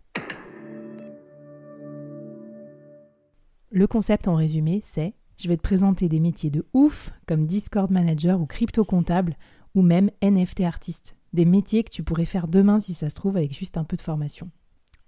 Le 3.72 3.88
concept 3.88 4.28
en 4.28 4.36
résumé, 4.36 4.82
c'est 4.84 5.14
je 5.38 5.48
vais 5.48 5.56
te 5.56 5.62
présenter 5.62 6.10
des 6.10 6.20
métiers 6.20 6.50
de 6.50 6.66
ouf 6.74 7.12
comme 7.26 7.46
Discord 7.46 7.90
manager 7.90 8.42
ou 8.42 8.46
crypto 8.46 8.84
comptable 8.84 9.38
ou 9.76 9.82
même 9.82 10.10
NFT 10.24 10.62
artiste. 10.62 11.16
Des 11.34 11.46
métiers 11.46 11.84
que 11.84 11.92
tu 11.92 12.04
pourrais 12.04 12.26
faire 12.26 12.48
demain 12.48 12.80
si 12.80 12.94
ça 12.94 13.10
se 13.10 13.16
trouve 13.16 13.38
avec 13.38 13.54
juste 13.54 13.78
un 13.78 13.84
peu 13.84 13.98
de 13.98 14.02
formation. 14.02 14.50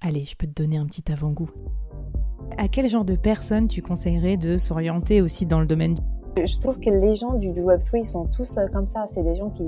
Allez, 0.02 0.26
je 0.26 0.36
peux 0.36 0.48
te 0.48 0.62
donner 0.62 0.78
un 0.78 0.86
petit 0.86 1.12
avant-goût. 1.12 1.50
À 2.58 2.68
quel 2.68 2.90
genre 2.90 3.06
de 3.06 3.16
personnes 3.16 3.68
tu 3.68 3.82
conseillerais 3.82 4.38
de 4.38 4.58
s'orienter 4.58 5.22
aussi 5.22 5.46
dans 5.46 5.60
le 5.60 5.66
domaine 5.66 6.00
je 6.38 6.60
trouve 6.60 6.80
que 6.80 6.90
les 6.90 7.16
gens 7.16 7.34
du, 7.34 7.50
Web3 7.50 8.06
sont 8.06 8.26
tous 8.28 8.58
euh, 8.58 8.66
comme 8.72 8.88
ça. 8.88 9.06
C'est 9.08 9.24
des 9.24 9.36
gens 9.36 9.50
qui, 9.50 9.66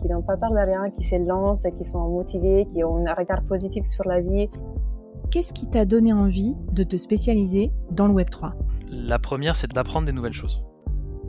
qui 0.00 0.08
n'ont 0.08 0.22
pas 0.22 0.36
peur 0.36 0.50
de 0.50 0.56
rien, 0.56 0.90
qui 0.90 1.04
se 1.04 1.16
lancent, 1.16 1.66
qui 1.76 1.84
sont 1.84 2.08
motivés, 2.08 2.66
qui 2.72 2.82
ont 2.84 3.06
un 3.06 3.14
regard 3.14 3.42
positif 3.42 3.84
sur 3.84 4.04
la 4.04 4.20
vie. 4.20 4.48
Qu'est-ce 5.30 5.52
qui 5.52 5.66
t'a 5.66 5.84
donné 5.84 6.12
envie 6.12 6.54
de 6.72 6.84
te 6.84 6.96
spécialiser 6.96 7.70
dans 7.90 8.06
le 8.06 8.14
Web3 8.14 8.52
La 8.90 9.18
première, 9.18 9.56
c'est 9.56 9.70
d'apprendre 9.70 10.06
des 10.06 10.12
nouvelles 10.12 10.32
choses. 10.32 10.62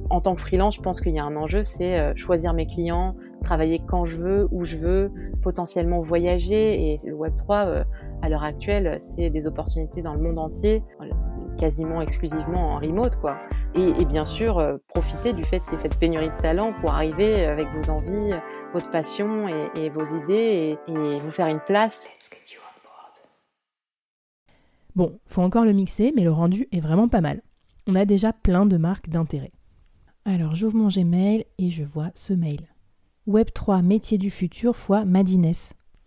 En 0.10 0.22
tant 0.22 0.36
que 0.36 0.42
freelance, 0.42 0.76
je 0.76 0.82
pense 0.82 1.02
qu'il 1.02 1.14
y 1.14 1.20
a 1.20 1.26
un 1.26 1.36
enjeu, 1.36 1.64
c'est 1.64 2.00
euh, 2.00 2.14
choisir 2.16 2.54
mes 2.54 2.66
clients, 2.66 3.16
travailler 3.44 3.82
quand 3.86 4.06
je 4.06 4.16
veux, 4.16 4.48
où 4.52 4.64
je 4.64 4.78
veux, 4.78 5.12
potentiellement 5.42 6.00
voyager. 6.00 6.94
Et 6.94 7.00
le 7.04 7.14
Web3, 7.14 7.68
euh, 7.68 7.84
à 8.22 8.30
l'heure 8.30 8.44
actuelle, 8.44 8.98
c'est 9.00 9.30
des 9.30 9.48
opportunités 9.48 10.02
dans 10.02 10.14
le 10.14 10.22
monde 10.22 10.38
entier, 10.38 10.84
quasiment 11.58 12.02
exclusivement 12.02 12.70
en 12.70 12.80
remote, 12.80 13.18
quoi. 13.18 13.38
Et, 13.76 14.06
bien 14.06 14.26
sûr, 14.26 14.58
euh, 14.58 14.78
profiter 14.88 15.34
du 15.34 15.44
fait 15.44 15.60
qu'il 15.60 15.74
y 15.74 15.76
ait 15.76 15.80
cette 15.80 16.00
pénurie 16.00 16.30
de 16.30 16.42
talent 16.42 16.74
pour 16.80 16.94
arriver 16.94 17.46
avec 17.46 17.68
vos 17.76 17.92
envies, 17.92 18.32
votre 18.74 18.90
passion 18.90 19.48
et, 19.76 19.90
vos 19.90 20.06
idées 20.06 20.78
et, 20.88 20.92
et 20.92 21.20
vous 21.20 21.32
faire 21.32 21.48
une 21.48 21.60
place. 21.60 22.12
Bon, 24.96 25.20
faut 25.28 25.44
encore 25.44 25.66
le 25.66 25.74
mixer, 25.74 26.12
mais 26.16 26.24
le 26.24 26.32
rendu 26.32 26.68
est 26.72 26.80
vraiment 26.80 27.08
pas 27.08 27.22
mal. 27.22 27.44
On 27.86 27.94
a 27.94 28.06
déjà 28.06 28.34
plein 28.34 28.66
de 28.66 28.78
marques 28.78 29.10
d'intérêt. 29.10 29.52
Alors 30.30 30.56
j'ouvre 30.56 30.76
mon 30.76 30.90
Gmail 30.90 31.46
et 31.58 31.72
je 31.72 31.86
vois 31.86 32.12
ce 32.14 32.34
mail. 32.34 32.60
Web3 33.30 33.82
métier 33.82 34.18
du 34.18 34.30
futur 34.30 34.76
fois 34.76 35.06
Madines. 35.06 35.54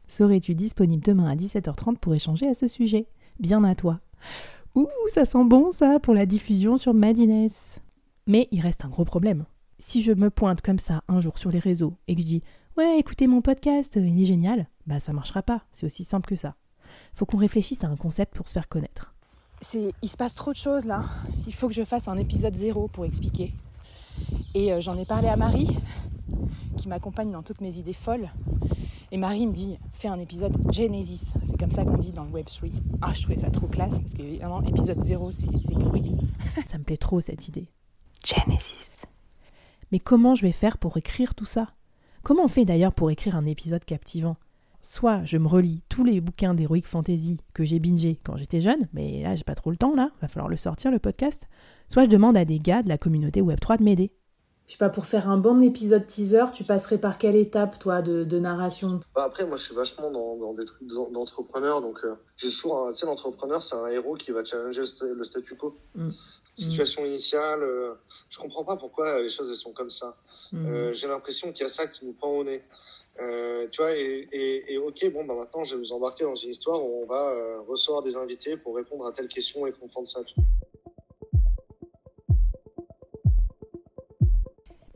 Serais-tu 0.09 0.55
disponible 0.55 1.03
demain 1.03 1.25
à 1.25 1.35
17h30 1.35 1.97
pour 1.97 2.15
échanger 2.15 2.47
à 2.47 2.53
ce 2.53 2.69
sujet? 2.69 3.07
Bien 3.39 3.65
à 3.65 3.75
toi. 3.75 4.00
Ouh, 4.75 4.89
ça 5.09 5.25
sent 5.25 5.45
bon 5.47 5.73
ça 5.73 5.99
pour 6.00 6.12
la 6.12 6.27
diffusion 6.27 6.77
sur 6.77 6.93
Madines. 6.93 7.49
Mais 8.27 8.47
il 8.50 8.61
reste 8.61 8.85
un 8.85 8.91
gros 8.91 9.07
problème. 9.07 9.47
Si 9.79 10.03
je 10.03 10.12
me 10.12 10.29
pointe 10.29 10.61
comme 10.61 10.79
ça 10.79 11.03
un 11.09 11.23
jour 11.23 11.39
sur 11.39 11.50
les 11.50 11.59
réseaux 11.59 11.95
et 12.07 12.15
que 12.15 12.21
je 12.21 12.27
dis 12.27 12.43
Ouais, 12.77 12.99
écoutez 12.99 13.27
mon 13.27 13.41
podcast, 13.41 13.97
il 13.97 14.21
est 14.21 14.27
génial, 14.27 14.69
bah 14.87 15.00
ça 15.00 15.15
marchera 15.15 15.43
pas. 15.43 15.62
C'est 15.73 15.87
aussi 15.87 16.05
simple 16.05 16.29
que 16.29 16.37
ça 16.37 16.57
faut 17.15 17.25
qu'on 17.25 17.39
réfléchisse 17.39 17.85
à 17.85 17.89
un 17.89 17.97
concept 17.97 18.35
pour 18.35 18.49
se 18.49 18.53
faire 18.53 18.69
connaître. 18.69 19.15
C'est, 19.62 19.93
il 20.03 20.09
se 20.09 20.17
passe 20.17 20.35
trop 20.35 20.53
de 20.53 20.57
choses 20.57 20.85
là. 20.85 21.05
Il 21.47 21.55
faut 21.55 21.69
que 21.69 21.75
je 21.75 21.85
fasse 21.85 22.09
un 22.09 22.19
épisode 22.19 22.55
zéro 22.55 22.89
pour 22.89 23.05
expliquer. 23.05 23.53
Et 24.55 24.73
euh, 24.73 24.81
j'en 24.81 24.99
ai 24.99 25.05
parlé 25.05 25.29
à 25.29 25.37
Marie, 25.37 25.69
qui 26.77 26.89
m'accompagne 26.89 27.31
dans 27.31 27.43
toutes 27.43 27.61
mes 27.61 27.79
idées 27.79 27.93
folles. 27.93 28.31
Et 29.12 29.17
Marie 29.17 29.47
me 29.47 29.53
dit, 29.53 29.77
fais 29.93 30.09
un 30.09 30.19
épisode 30.19 30.57
Genesis. 30.73 31.33
C'est 31.43 31.59
comme 31.59 31.71
ça 31.71 31.85
qu'on 31.85 31.99
dit 31.99 32.12
dans 32.12 32.25
le 32.25 32.31
Web3. 32.31 32.71
Ah, 33.03 33.12
je 33.12 33.23
trouvais 33.23 33.37
ça 33.37 33.50
trop 33.50 33.67
classe, 33.67 33.99
parce 34.00 34.15
qu'évidemment, 34.15 34.62
épisode 34.62 35.00
zéro, 35.03 35.31
c'est, 35.31 35.49
c'est 35.65 35.79
pourri. 35.79 36.17
ça 36.67 36.79
me 36.79 36.85
plaît 36.85 36.97
trop 36.97 37.21
cette 37.21 37.49
idée. 37.49 37.69
Genesis. 38.25 39.07
Mais 39.93 39.99
comment 39.99 40.35
je 40.35 40.43
vais 40.43 40.53
faire 40.53 40.79
pour 40.79 40.97
écrire 40.97 41.35
tout 41.35 41.45
ça? 41.45 41.69
Comment 42.23 42.45
on 42.45 42.49
fait 42.49 42.65
d'ailleurs 42.65 42.93
pour 42.93 43.11
écrire 43.11 43.35
un 43.35 43.47
épisode 43.47 43.85
captivant? 43.85 44.37
Soit 44.81 45.25
je 45.25 45.37
me 45.37 45.49
relis 45.49 45.83
tous 45.89 46.05
les 46.05 46.21
bouquins 46.21 46.55
d'Heroic 46.55 46.83
Fantasy 46.85 47.39
que 47.55 47.65
j'ai 47.65 47.79
bingé 47.79 48.19
quand 48.25 48.37
j'étais 48.37 48.61
jeune, 48.61 48.89
mais 48.93 49.23
là 49.23 49.35
j'ai 49.35 49.45
pas 49.45 49.55
trop 49.55 49.71
le 49.71 49.77
temps 49.77 49.95
là, 49.95 50.11
va 50.23 50.29
falloir 50.29 50.49
le 50.49 50.57
sortir 50.57 50.91
le 50.91 50.99
podcast, 50.99 51.49
soit 51.89 52.05
je 52.05 52.09
demande 52.11 52.37
à 52.37 52.45
des 52.45 52.59
gars 52.59 52.83
de 52.83 52.89
la 52.89 52.99
communauté 52.99 53.43
Web3 53.43 53.79
de 53.79 53.85
m'aider. 53.85 54.13
Je 54.71 54.75
sais 54.75 54.79
pas, 54.79 54.89
pour 54.89 55.07
faire 55.07 55.29
un 55.29 55.37
bon 55.37 55.61
épisode 55.63 56.07
teaser, 56.07 56.45
tu 56.53 56.63
passerais 56.63 56.99
par 56.99 57.19
quelle 57.19 57.35
étape 57.35 57.81
toi 57.81 58.03
de, 58.03 58.39
narration? 58.39 59.01
Bah, 59.17 59.25
Après, 59.25 59.45
moi 59.45 59.57
je 59.57 59.65
suis 59.65 59.75
vachement 59.75 60.13
dans, 60.13 60.55
des 60.55 60.65
trucs 60.65 60.87
d'entrepreneur, 60.87 61.81
donc 61.81 61.99
euh, 62.05 62.15
j'ai 62.37 62.51
toujours, 62.51 62.89
tu 62.91 63.01
sais, 63.01 63.07
l'entrepreneur 63.07 63.61
c'est 63.61 63.75
un 63.75 63.89
héros 63.89 64.15
qui 64.15 64.31
va 64.31 64.45
challenger 64.45 64.83
le, 65.03 65.25
statu 65.25 65.57
quo. 65.57 65.77
Mm. 65.97 66.11
Situation 66.55 67.05
initiale, 67.05 67.65
euh, 67.65 67.95
je 68.29 68.39
comprends 68.39 68.63
pas 68.63 68.77
pourquoi 68.77 69.21
les 69.21 69.29
choses 69.29 69.51
elles 69.51 69.57
sont 69.57 69.73
comme 69.73 69.91
ça. 69.91 70.17
Mm. 70.53 70.67
Euh, 70.67 70.93
j'ai 70.93 71.09
l'impression 71.09 71.53
qu'il 71.53 71.63
y 71.63 71.67
a 71.67 71.73
ça 71.73 71.89
qui 71.89 72.07
nous 72.07 72.13
prend 72.13 72.31
au 72.31 72.45
nez. 72.45 72.63
Euh, 73.21 73.67
tu 73.71 73.83
vois, 73.83 73.93
et, 73.97 74.79
ok, 74.79 75.12
bon, 75.12 75.25
bah 75.25 75.35
maintenant, 75.35 75.64
je 75.64 75.75
vais 75.75 75.81
vous 75.81 75.93
embarquer 75.93 76.25
dans 76.25 76.35
une 76.35 76.50
histoire 76.50 76.83
où 76.83 77.02
on 77.02 77.07
va 77.07 77.31
euh, 77.31 77.61
recevoir 77.69 78.02
des 78.02 78.17
invités 78.17 78.57
pour 78.57 78.76
répondre 78.76 79.07
à 79.07 79.12
telle 79.12 79.29
question 79.29 79.67
et 79.67 79.73
comprendre 79.73 80.09
ça. 80.09 80.21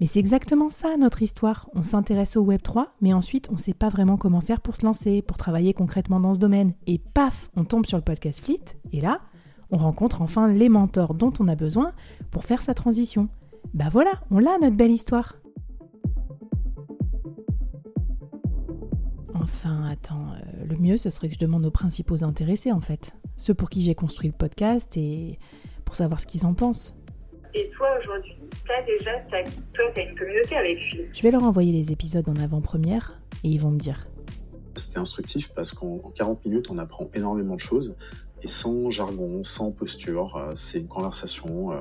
Mais 0.01 0.07
c'est 0.07 0.21
exactement 0.21 0.71
ça 0.71 0.97
notre 0.97 1.23
histoire. 1.23 1.69
On 1.75 1.83
s'intéresse 1.83 2.37
au 2.37 2.43
Web 2.43 2.63
3, 2.63 2.95
mais 3.01 3.13
ensuite 3.13 3.49
on 3.51 3.55
ne 3.55 3.59
sait 3.59 3.75
pas 3.75 3.89
vraiment 3.89 4.17
comment 4.17 4.41
faire 4.41 4.61
pour 4.61 4.77
se 4.77 4.85
lancer, 4.85 5.23
pour 5.23 5.37
travailler 5.37 5.73
concrètement 5.73 6.21
dans 6.21 6.35
ce 6.35 6.39
domaine. 6.39 6.75
Et 6.87 6.99
paf, 6.99 7.51
on 7.57 7.65
tombe 7.65 7.87
sur 7.87 7.97
le 7.97 8.05
podcast 8.05 8.45
Fleet, 8.45 8.77
et 8.93 9.01
là, 9.01 9.21
on 9.71 9.77
rencontre 9.77 10.23
enfin 10.23 10.49
les 10.49 10.69
mentors 10.69 11.15
dont 11.15 11.33
on 11.41 11.49
a 11.49 11.55
besoin 11.55 11.93
pour 12.31 12.45
faire 12.45 12.63
sa 12.63 12.75
transition. 12.75 13.29
Bah 13.73 13.89
voilà, 13.91 14.13
on 14.31 14.39
l'a 14.39 14.59
notre 14.59 14.77
belle 14.77 14.91
histoire. 14.91 15.37
Enfin, 19.65 19.89
attends, 19.91 20.27
euh, 20.33 20.67
le 20.69 20.77
mieux, 20.77 20.99
ce 20.99 21.09
serait 21.09 21.29
que 21.29 21.35
je 21.35 21.39
demande 21.39 21.65
aux 21.65 21.71
principaux 21.71 22.23
intéressés, 22.23 22.71
en 22.71 22.81
fait. 22.81 23.15
Ceux 23.39 23.55
pour 23.55 23.71
qui 23.71 23.81
j'ai 23.81 23.95
construit 23.95 24.29
le 24.29 24.35
podcast 24.35 24.95
et 24.99 25.39
pour 25.87 25.95
savoir 25.95 26.21
ce 26.21 26.27
qu'ils 26.27 26.45
en 26.45 26.53
pensent. 26.53 26.95
Et 27.55 27.71
toi, 27.71 27.89
aujourd'hui, 27.99 28.35
t'as 28.69 28.83
déjà, 28.83 29.13
toi, 29.73 29.85
t'as 29.95 30.03
une 30.03 30.19
communauté 30.19 30.55
avec 30.57 30.79
lui. 30.93 31.07
Je 31.15 31.23
vais 31.23 31.31
leur 31.31 31.45
envoyer 31.45 31.73
les 31.73 31.93
épisodes 31.93 32.29
en 32.29 32.37
avant-première 32.37 33.19
et 33.43 33.49
ils 33.49 33.59
vont 33.59 33.71
me 33.71 33.79
dire. 33.79 34.07
C'était 34.77 34.99
instructif 34.99 35.51
parce 35.55 35.73
qu'en 35.73 36.13
40 36.15 36.45
minutes, 36.45 36.67
on 36.69 36.77
apprend 36.77 37.09
énormément 37.15 37.55
de 37.55 37.61
choses 37.61 37.97
et 38.43 38.49
sans 38.49 38.91
jargon, 38.91 39.45
sans 39.45 39.73
posture. 39.73 40.37
Euh, 40.37 40.53
c'est 40.55 40.81
une 40.81 40.89
conversation 40.89 41.73
euh, 41.73 41.77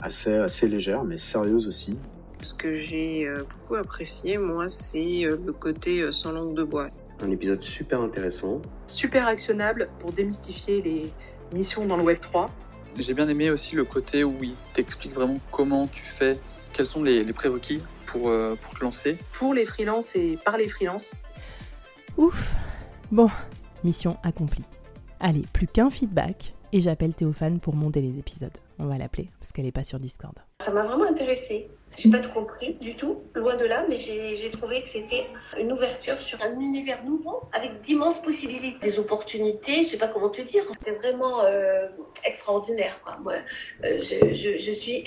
assez, 0.00 0.32
assez 0.32 0.68
légère 0.68 1.04
mais 1.04 1.18
sérieuse 1.18 1.66
aussi. 1.66 1.98
Ce 2.40 2.54
que 2.54 2.72
j'ai 2.72 3.28
beaucoup 3.50 3.74
apprécié, 3.74 4.38
moi, 4.38 4.66
c'est 4.68 5.24
le 5.24 5.52
côté 5.52 6.10
sans 6.10 6.32
langue 6.32 6.54
de 6.54 6.62
bois. 6.62 6.88
Un 7.22 7.30
épisode 7.30 7.62
super 7.62 8.00
intéressant. 8.00 8.62
Super 8.86 9.26
actionnable 9.26 9.88
pour 9.98 10.12
démystifier 10.12 10.82
les 10.82 11.12
missions 11.52 11.86
dans 11.86 11.96
le 11.96 12.02
Web 12.02 12.20
3. 12.20 12.50
J'ai 12.98 13.14
bien 13.14 13.28
aimé 13.28 13.50
aussi 13.50 13.76
le 13.76 13.84
côté 13.84 14.24
où 14.24 14.34
il 14.42 14.54
t'explique 14.74 15.14
vraiment 15.14 15.38
comment 15.52 15.86
tu 15.86 16.02
fais, 16.02 16.38
quels 16.72 16.86
sont 16.86 17.02
les, 17.02 17.24
prérequis 17.32 17.82
pour, 18.06 18.32
pour 18.60 18.74
te 18.74 18.82
lancer. 18.82 19.18
Pour 19.32 19.54
les 19.54 19.64
freelances 19.66 20.16
et 20.16 20.38
par 20.44 20.56
les 20.56 20.68
freelances. 20.68 21.12
Ouf 22.16 22.54
Bon, 23.12 23.28
mission 23.84 24.16
accomplie. 24.22 24.64
Allez, 25.18 25.44
plus 25.52 25.66
qu'un 25.66 25.90
feedback 25.90 26.54
et 26.72 26.80
j'appelle 26.80 27.12
Théophane 27.12 27.60
pour 27.60 27.74
monter 27.74 28.00
les 28.00 28.18
épisodes. 28.18 28.56
On 28.78 28.86
va 28.86 28.98
l'appeler 28.98 29.28
parce 29.40 29.52
qu'elle 29.52 29.64
n'est 29.64 29.72
pas 29.72 29.84
sur 29.84 29.98
Discord. 29.98 30.34
Ça 30.64 30.72
m'a 30.72 30.82
vraiment 30.84 31.08
intéressé. 31.08 31.68
J'ai 31.96 32.10
pas 32.10 32.20
tout 32.20 32.30
compris 32.30 32.74
du 32.74 32.94
tout, 32.94 33.18
loin 33.34 33.56
de 33.56 33.64
là, 33.64 33.84
mais 33.88 33.98
j'ai 33.98 34.50
trouvé 34.52 34.82
que 34.82 34.88
c'était 34.88 35.26
une 35.58 35.72
ouverture 35.72 36.20
sur 36.20 36.40
un 36.40 36.58
univers 36.58 37.04
nouveau 37.04 37.42
avec 37.52 37.80
d'immenses 37.80 38.22
possibilités, 38.22 38.78
des 38.80 38.98
opportunités, 38.98 39.82
je 39.82 39.88
sais 39.88 39.98
pas 39.98 40.08
comment 40.08 40.30
te 40.30 40.40
dire. 40.40 40.62
C'est 40.80 40.96
vraiment 40.96 41.42
euh, 41.42 41.88
extraordinaire, 42.24 43.00
quoi. 43.02 43.18
Moi, 43.22 43.34
euh, 43.84 43.98
je, 43.98 44.32
je, 44.32 44.56
je, 44.56 44.72
suis 44.72 45.02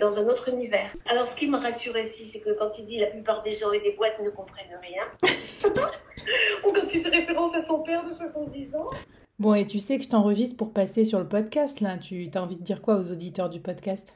dans 0.00 0.18
un 0.18 0.26
autre 0.28 0.48
univers. 0.48 0.94
Alors, 1.06 1.28
ce 1.28 1.36
qui 1.36 1.48
me 1.48 1.56
rassure 1.56 1.96
ici, 1.96 2.26
c'est 2.26 2.40
que 2.40 2.50
quand 2.58 2.78
il 2.78 2.84
dit 2.84 2.98
la 2.98 3.06
plupart 3.06 3.40
des 3.40 3.52
gens 3.52 3.72
et 3.72 3.80
des 3.80 3.92
boîtes 3.92 4.20
ne 4.20 4.30
comprennent 4.30 4.78
rien, 4.82 5.04
ou 6.66 6.72
quand 6.72 6.92
il 6.92 7.02
fait 7.02 7.08
référence 7.08 7.54
à 7.54 7.62
son 7.62 7.78
père 7.80 8.04
de 8.04 8.12
70 8.12 8.74
ans. 8.74 8.90
Bon, 9.38 9.54
et 9.54 9.66
tu 9.66 9.78
sais 9.78 9.96
que 9.96 10.02
je 10.02 10.08
t'enregistre 10.08 10.56
pour 10.56 10.72
passer 10.72 11.04
sur 11.04 11.18
le 11.18 11.28
podcast, 11.28 11.80
là. 11.80 11.96
Tu 11.96 12.28
as 12.34 12.42
envie 12.42 12.56
de 12.56 12.62
dire 12.62 12.82
quoi 12.82 12.96
aux 12.96 13.10
auditeurs 13.10 13.48
du 13.48 13.60
podcast? 13.60 14.14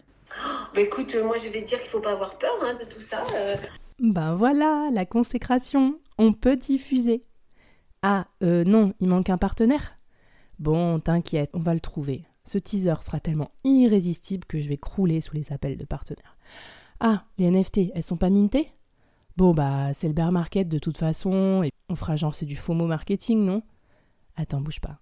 Bah 0.74 0.80
écoute, 0.80 1.14
moi 1.16 1.36
je 1.38 1.48
vais 1.48 1.62
te 1.62 1.68
dire 1.68 1.80
qu'il 1.80 1.90
faut 1.90 2.00
pas 2.00 2.12
avoir 2.12 2.38
peur 2.38 2.52
hein, 2.62 2.74
de 2.74 2.84
tout 2.84 3.00
ça. 3.00 3.24
Euh. 3.34 3.56
Ben 3.98 4.34
voilà, 4.34 4.90
la 4.92 5.06
consécration, 5.06 5.98
on 6.18 6.32
peut 6.32 6.56
diffuser. 6.56 7.22
Ah, 8.02 8.26
euh, 8.42 8.64
non, 8.64 8.94
il 9.00 9.08
manque 9.08 9.30
un 9.30 9.38
partenaire 9.38 9.98
Bon, 10.58 11.00
t'inquiète, 11.00 11.50
on 11.54 11.60
va 11.60 11.74
le 11.74 11.80
trouver. 11.80 12.24
Ce 12.44 12.58
teaser 12.58 12.94
sera 13.00 13.20
tellement 13.20 13.50
irrésistible 13.64 14.44
que 14.44 14.58
je 14.58 14.68
vais 14.68 14.76
crouler 14.76 15.20
sous 15.20 15.34
les 15.34 15.52
appels 15.52 15.76
de 15.76 15.84
partenaires. 15.84 16.36
Ah, 17.00 17.24
les 17.38 17.50
NFT, 17.50 17.92
elles 17.94 18.02
sont 18.02 18.16
pas 18.16 18.30
mintées? 18.30 18.68
Bon, 19.36 19.52
bah, 19.52 19.92
c'est 19.92 20.08
le 20.08 20.14
bear 20.14 20.32
market 20.32 20.68
de 20.68 20.78
toute 20.78 20.98
façon, 20.98 21.62
et 21.62 21.70
on 21.88 21.94
fera 21.94 22.16
genre 22.16 22.34
c'est 22.34 22.46
du 22.46 22.56
FOMO 22.56 22.86
marketing, 22.86 23.44
non? 23.44 23.62
Attends, 24.34 24.60
bouge 24.60 24.80
pas. 24.80 24.98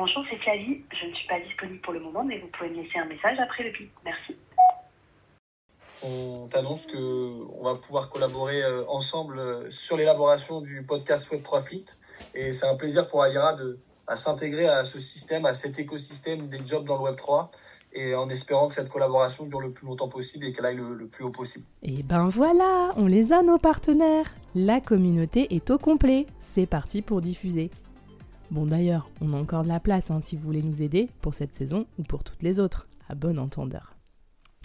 Bonjour, 0.00 0.22
c'est 0.30 0.36
Flavie. 0.36 0.80
Je 0.92 1.08
ne 1.08 1.12
suis 1.12 1.26
pas 1.26 1.40
disponible 1.40 1.80
pour 1.80 1.92
le 1.92 1.98
moment, 1.98 2.22
mais 2.22 2.38
vous 2.38 2.46
pouvez 2.56 2.70
me 2.70 2.76
laisser 2.76 3.00
un 3.00 3.06
message 3.06 3.36
après 3.40 3.64
le 3.64 3.72
bip. 3.72 3.90
Merci. 4.04 4.36
On 6.04 6.46
t'annonce 6.46 6.86
que 6.86 7.42
on 7.58 7.64
va 7.64 7.74
pouvoir 7.74 8.08
collaborer 8.08 8.62
euh, 8.62 8.84
ensemble 8.86 9.40
euh, 9.40 9.68
sur 9.70 9.96
l'élaboration 9.96 10.60
du 10.60 10.84
podcast 10.84 11.28
Web 11.32 11.42
Profit. 11.42 11.84
Et 12.32 12.52
c'est 12.52 12.68
un 12.68 12.76
plaisir 12.76 13.08
pour 13.08 13.26
Aira 13.26 13.54
de 13.54 13.80
à 14.06 14.14
s'intégrer 14.14 14.68
à 14.68 14.84
ce 14.84 15.00
système, 15.00 15.44
à 15.46 15.52
cet 15.52 15.80
écosystème 15.80 16.46
des 16.46 16.64
jobs 16.64 16.84
dans 16.84 16.98
le 16.98 17.02
Web 17.02 17.16
3 17.16 17.50
et 17.92 18.14
en 18.14 18.28
espérant 18.28 18.68
que 18.68 18.74
cette 18.74 18.90
collaboration 18.90 19.46
dure 19.46 19.60
le 19.60 19.72
plus 19.72 19.86
longtemps 19.86 20.08
possible 20.08 20.46
et 20.46 20.52
qu'elle 20.52 20.64
aille 20.64 20.76
le, 20.76 20.94
le, 20.94 21.08
plus 21.08 21.24
haut 21.24 21.30
possible. 21.30 21.66
Et 21.82 22.04
ben 22.04 22.28
voilà, 22.28 22.92
on 22.96 23.06
les 23.06 23.32
a 23.32 23.42
nos 23.42 23.58
partenaires. 23.58 24.32
La 24.54 24.80
communauté 24.80 25.52
est 25.56 25.70
au 25.70 25.78
complet. 25.78 26.26
C'est 26.40 26.66
parti 26.66 27.02
pour 27.02 27.20
diffuser. 27.20 27.72
Bon 28.50 28.64
d'ailleurs, 28.64 29.10
on 29.20 29.34
a 29.34 29.36
encore 29.36 29.62
de 29.62 29.68
la 29.68 29.80
place 29.80 30.10
hein, 30.10 30.20
si 30.22 30.36
vous 30.36 30.42
voulez 30.42 30.62
nous 30.62 30.82
aider 30.82 31.10
pour 31.20 31.34
cette 31.34 31.54
saison 31.54 31.86
ou 31.98 32.02
pour 32.02 32.24
toutes 32.24 32.42
les 32.42 32.60
autres, 32.60 32.88
à 33.08 33.14
bon 33.14 33.38
entendeur. 33.38 33.94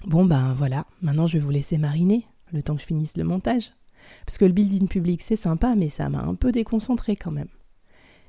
Bon 0.06 0.26
ben 0.26 0.54
voilà, 0.54 0.86
maintenant 1.02 1.28
je 1.28 1.38
vais 1.38 1.44
vous 1.44 1.50
laisser 1.50 1.78
mariner, 1.78 2.26
le 2.52 2.64
temps 2.64 2.76
que 2.76 2.82
je 2.82 2.86
finisse 2.86 3.18
le 3.18 3.26
montage. 3.26 3.72
Parce 4.26 4.38
que 4.38 4.46
le 4.46 4.54
building 4.54 4.88
public 4.88 5.22
c'est 5.22 5.36
sympa, 5.36 5.76
mais 5.76 5.90
ça 5.90 6.08
m'a 6.08 6.24
un 6.24 6.36
peu 6.36 6.52
déconcentré 6.52 7.16
quand 7.18 7.32
même. 7.32 7.50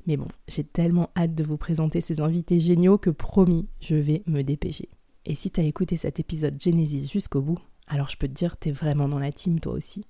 Mais 0.07 0.17
bon, 0.17 0.29
j'ai 0.49 0.65
tellement 0.65 1.11
hâte 1.17 1.35
de 1.35 1.45
vous 1.45 1.57
présenter 1.57 2.01
ces 2.01 2.21
invités 2.21 2.61
géniaux 2.61 2.99
que 2.99 3.11
promis, 3.11 3.69
je 3.81 3.95
vais 3.95 4.23
me 4.27 4.43
dépêcher. 4.43 4.89
Et 5.25 5.35
si 5.35 5.51
t'as 5.51 5.63
écouté 5.63 5.97
cet 5.97 6.21
épisode 6.21 6.61
Genesis 6.61 7.09
jusqu'au 7.09 7.41
bout, 7.41 7.59
alors 7.87 8.11
je 8.11 8.17
peux 8.17 8.29
te 8.29 8.33
dire, 8.33 8.57
t'es 8.57 8.73
vraiment 8.73 9.09
dans 9.09 9.19
la 9.19 9.33
team 9.33 9.61
toi 9.61 9.73
aussi. 9.73 10.05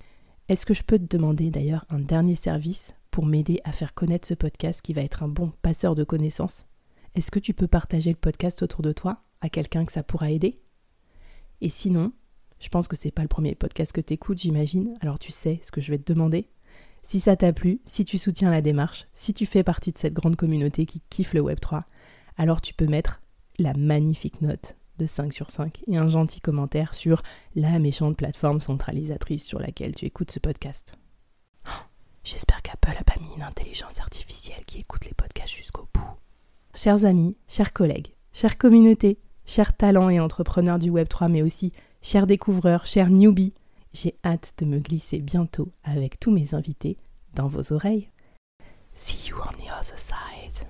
Est-ce 0.49 0.65
que 0.65 0.73
je 0.73 0.83
peux 0.83 0.99
te 0.99 1.15
demander 1.15 1.51
d'ailleurs 1.51 1.85
un 1.89 1.99
dernier 1.99 2.35
service 2.35 2.94
pour 3.15 3.25
m'aider 3.25 3.61
à 3.63 3.71
faire 3.71 3.93
connaître 3.93 4.27
ce 4.27 4.33
podcast 4.33 4.81
qui 4.81 4.91
va 4.91 5.01
être 5.01 5.23
un 5.23 5.29
bon 5.29 5.53
passeur 5.61 5.95
de 5.95 6.03
connaissances 6.03 6.65
Est-ce 7.15 7.31
que 7.31 7.39
tu 7.39 7.53
peux 7.53 7.65
partager 7.65 8.09
le 8.09 8.17
podcast 8.17 8.61
autour 8.61 8.81
de 8.81 8.91
toi 8.91 9.21
à 9.39 9.47
quelqu'un 9.47 9.85
que 9.85 9.93
ça 9.93 10.03
pourra 10.03 10.31
aider? 10.31 10.59
Et 11.61 11.69
sinon, 11.69 12.11
je 12.61 12.67
pense 12.67 12.89
que 12.89 12.97
c'est 12.97 13.11
pas 13.11 13.21
le 13.21 13.29
premier 13.29 13.55
podcast 13.55 13.93
que 13.93 14.01
t'écoutes, 14.01 14.39
j'imagine, 14.39 14.97
alors 14.99 15.17
tu 15.17 15.31
sais 15.31 15.61
ce 15.63 15.71
que 15.71 15.79
je 15.79 15.91
vais 15.91 15.97
te 15.97 16.11
demander. 16.11 16.49
Si 17.03 17.21
ça 17.21 17.37
t'a 17.37 17.53
plu, 17.53 17.79
si 17.85 18.03
tu 18.03 18.17
soutiens 18.17 18.51
la 18.51 18.59
démarche, 18.59 19.07
si 19.13 19.33
tu 19.33 19.45
fais 19.45 19.63
partie 19.63 19.93
de 19.93 19.97
cette 19.97 20.13
grande 20.13 20.35
communauté 20.35 20.85
qui 20.85 21.01
kiffe 21.09 21.33
le 21.33 21.41
Web3, 21.41 21.83
alors 22.35 22.59
tu 22.59 22.73
peux 22.73 22.87
mettre 22.87 23.21
la 23.59 23.73
magnifique 23.75 24.41
note 24.41 24.75
de 24.97 25.05
5 25.05 25.31
sur 25.31 25.51
5 25.51 25.83
et 25.87 25.95
un 25.95 26.09
gentil 26.09 26.41
commentaire 26.41 26.93
sur 26.93 27.23
la 27.55 27.79
méchante 27.79 28.17
plateforme 28.17 28.59
centralisatrice 28.59 29.45
sur 29.45 29.59
laquelle 29.59 29.95
tu 29.95 30.03
écoutes 30.03 30.31
ce 30.31 30.39
podcast. 30.39 30.97
J'espère 32.25 32.63
qu'Apple 32.63 32.89
n'a 32.89 33.03
pas 33.03 33.21
mis 33.21 33.35
une 33.35 33.43
intelligence 33.43 33.99
artificielle 33.99 34.63
qui 34.65 34.79
écoute 34.79 35.05
les 35.05 35.13
podcasts 35.13 35.53
jusqu'au 35.53 35.87
bout. 35.93 36.01
Chers 36.73 37.05
amis, 37.05 37.37
chers 37.47 37.71
collègues, 37.71 38.15
chères 38.33 38.57
communautés, 38.57 39.19
chers 39.45 39.77
talents 39.77 40.09
et 40.09 40.19
entrepreneurs 40.19 40.79
du 40.79 40.91
Web3, 40.91 41.31
mais 41.31 41.43
aussi 41.43 41.71
chers 42.01 42.25
découvreurs, 42.25 42.87
chers 42.87 43.11
newbies, 43.11 43.53
j'ai 43.93 44.15
hâte 44.25 44.55
de 44.57 44.65
me 44.65 44.79
glisser 44.79 45.19
bientôt 45.19 45.71
avec 45.83 46.19
tous 46.19 46.31
mes 46.31 46.55
invités 46.55 46.97
dans 47.35 47.47
vos 47.47 47.71
oreilles. 47.71 48.07
See 48.95 49.29
you 49.29 49.35
on 49.37 49.51
the 49.51 49.69
other 49.69 49.99
side. 49.99 50.67